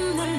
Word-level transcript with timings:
in 0.00 0.16
the 0.16 0.29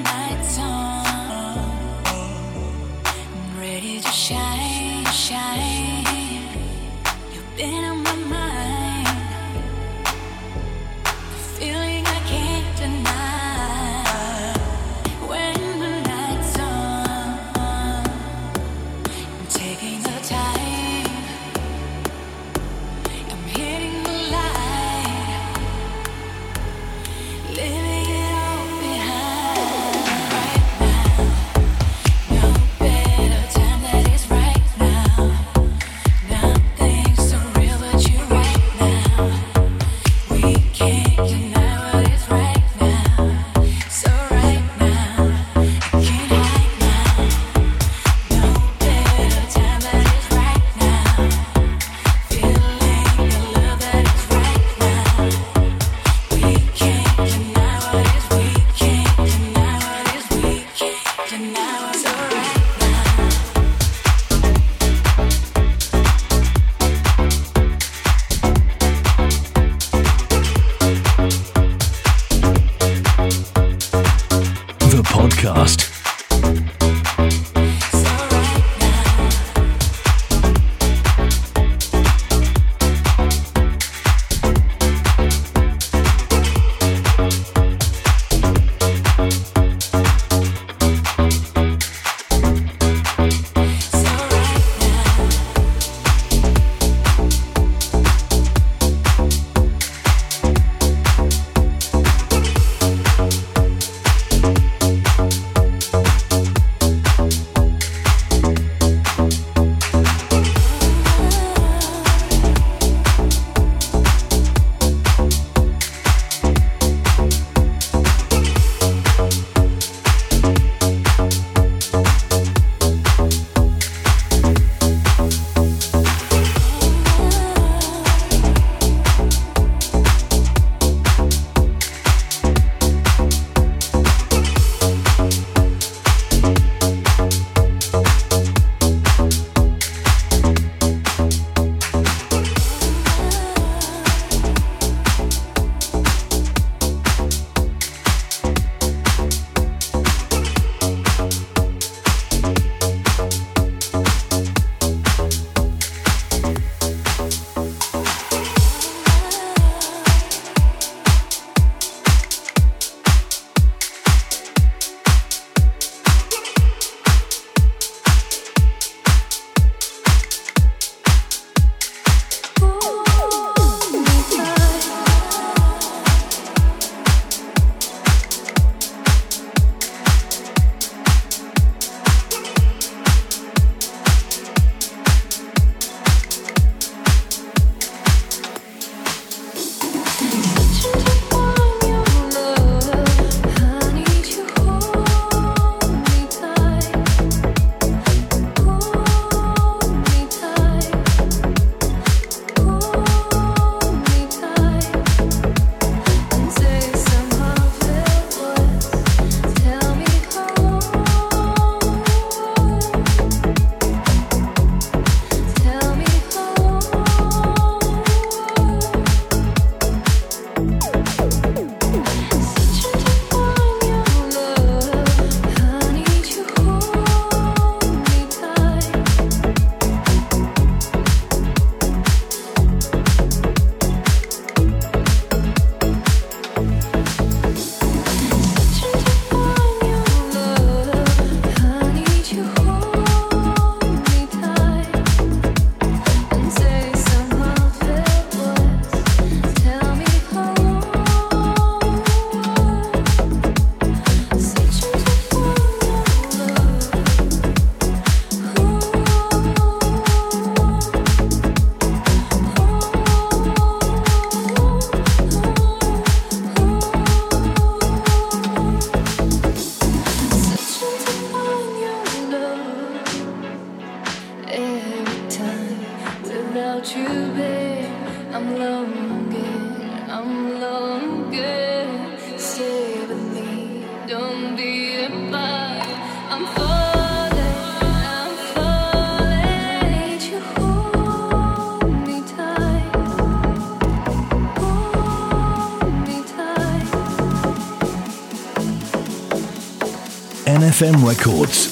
FM 300.82 301.06
Records. 301.06 301.71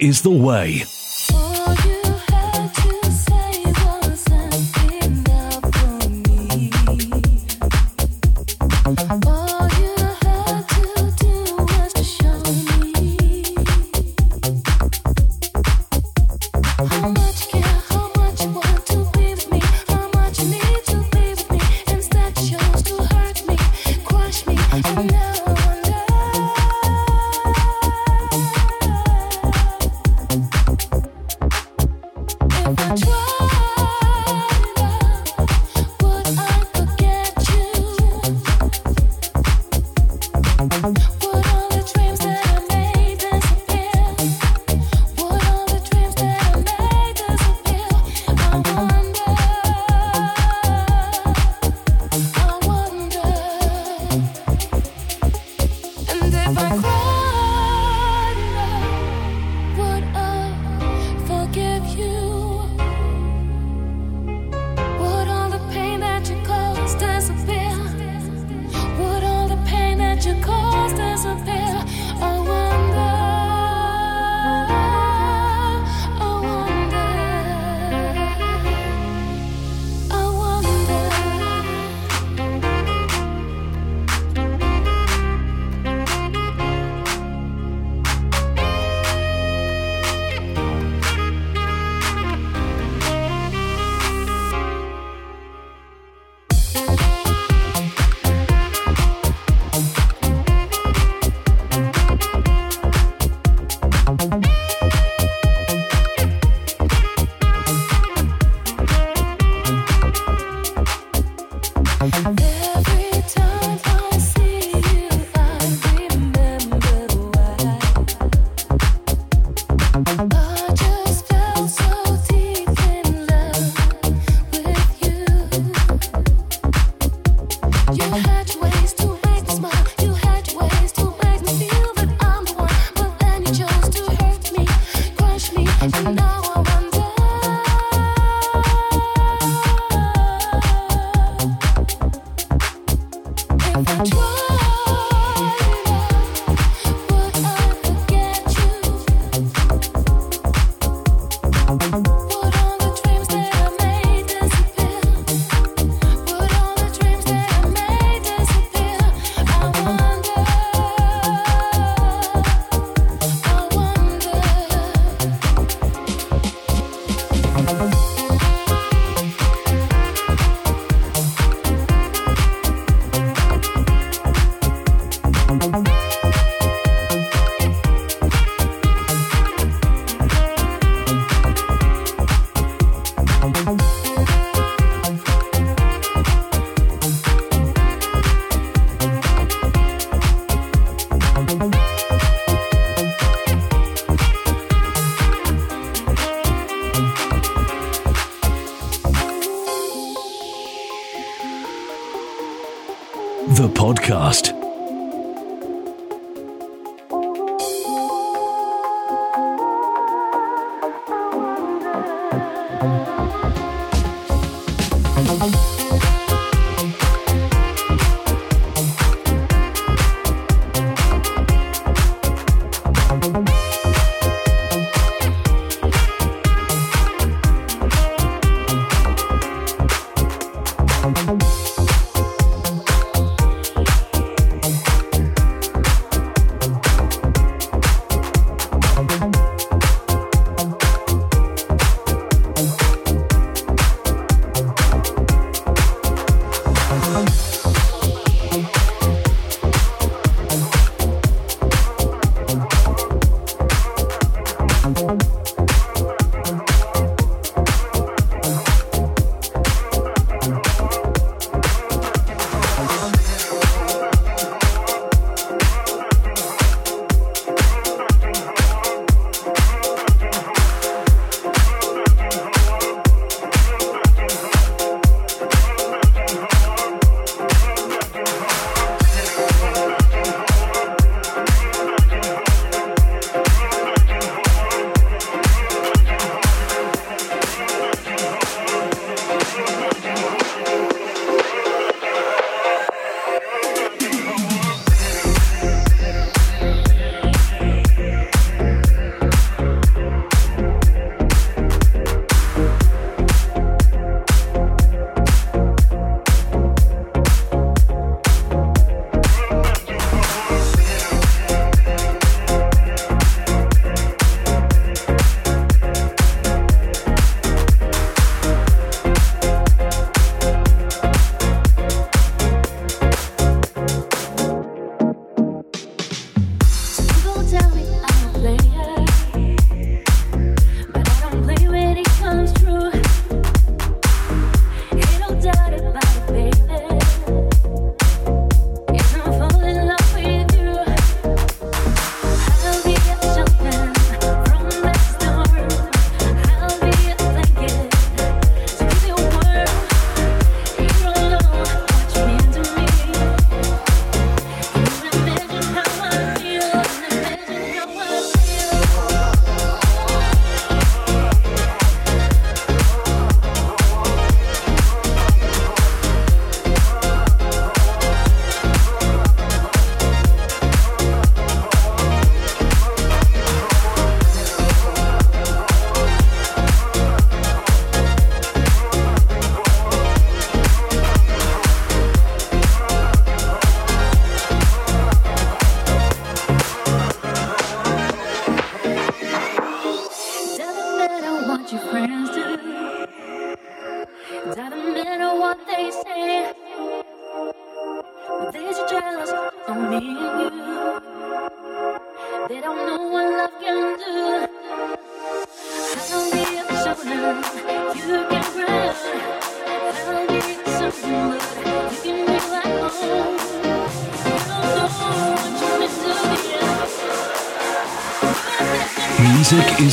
Is 0.00 0.22
the 0.22 0.30
way. 0.30 0.84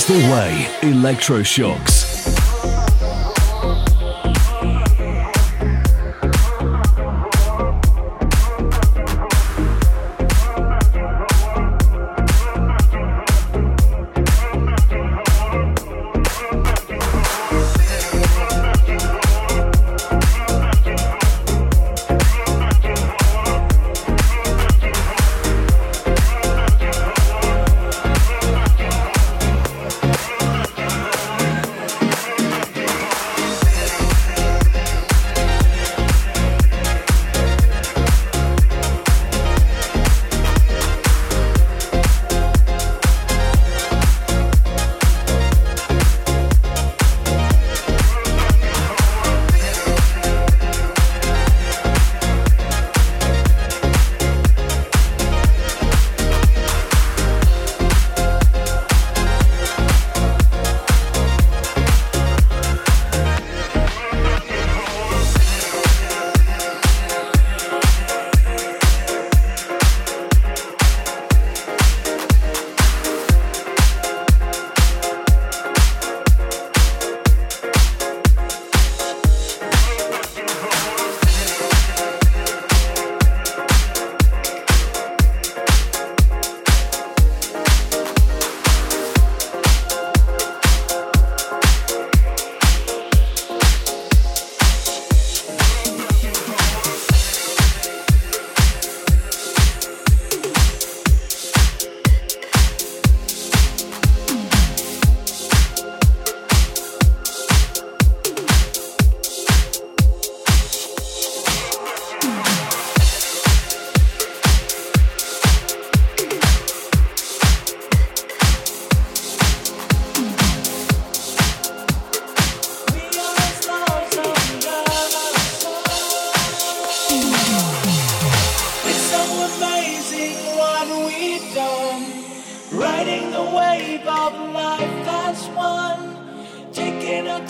The 0.06 0.14
way. 0.14 0.68
Electroshocks. 0.82 1.97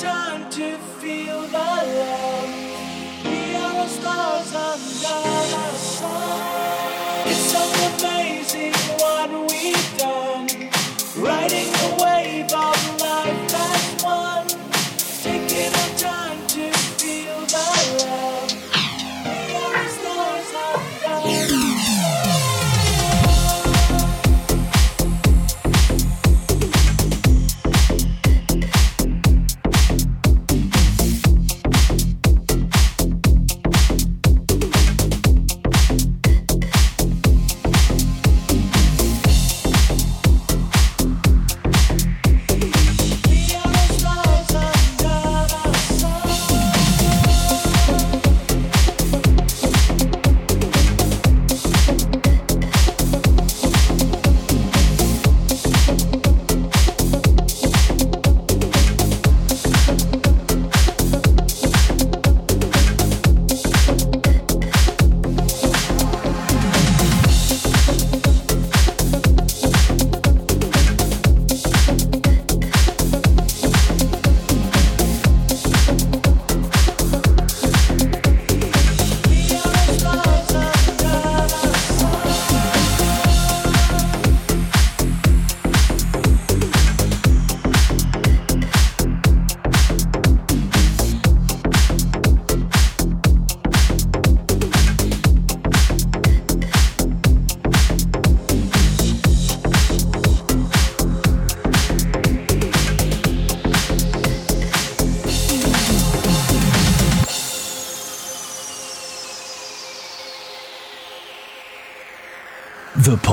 trying 0.07 0.49
to 0.49 0.77
feel 1.01 1.41
the 1.41 1.69
love. 1.99 2.51
We 3.25 3.55
are 3.55 3.85
a 3.85 3.89
star. 3.89 4.36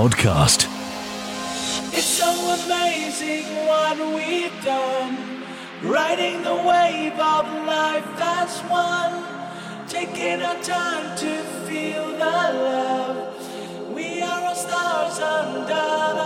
Podcast. 0.05 0.61
It's 1.97 2.05
so 2.05 2.31
amazing 2.61 3.47
what 3.67 3.97
we've 4.14 4.59
done. 4.62 5.17
Riding 5.83 6.43
the 6.43 6.57
wave 6.71 7.19
of 7.35 7.45
life 7.67 8.09
that's 8.19 8.59
one. 8.69 9.14
Taking 9.88 10.43
our 10.43 10.61
time 10.62 11.17
to 11.17 11.33
feel 11.67 12.07
the 12.23 12.38
love. 12.69 13.17
We 13.95 14.21
are 14.21 14.43
all 14.49 14.55
stars 14.55 15.19
under 15.21 15.95
the 16.21 16.24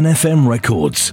NFM 0.00 0.48
Records. 0.48 1.12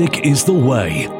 Music 0.00 0.24
is 0.24 0.44
the 0.44 0.52
way. 0.54 1.19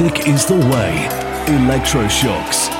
Music 0.00 0.28
is 0.28 0.46
the 0.46 0.54
way. 0.54 1.08
Electroshocks. 1.46 2.77